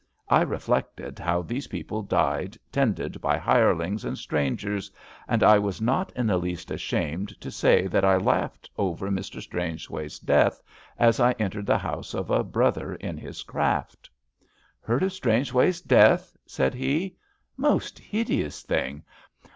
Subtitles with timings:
[0.29, 4.89] I reflected how these people died tended by hirelings and strangers,
[5.27, 9.39] and I was not in the least ashamed to say that I laughed over Mr.
[9.43, 10.59] Strangeways' death
[10.97, 14.09] as I en tered the house of a brother in his craft.
[14.79, 16.99] Heard of Strangeways' death?" said he.
[17.09, 17.15] ^*
[17.55, 19.03] Most hideous thing.